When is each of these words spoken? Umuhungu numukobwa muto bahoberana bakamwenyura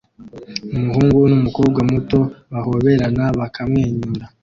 Umuhungu 0.75 1.19
numukobwa 1.29 1.79
muto 1.91 2.19
bahoberana 2.51 3.23
bakamwenyura 3.39 4.25